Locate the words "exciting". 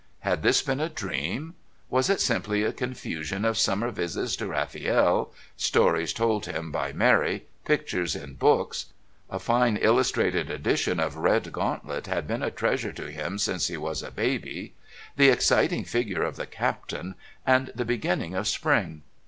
15.29-15.83